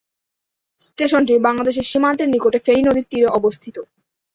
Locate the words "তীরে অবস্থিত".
3.11-3.75